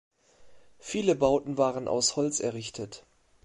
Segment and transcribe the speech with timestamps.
[0.79, 3.05] Viele Bauten waren aus Holz errichtet.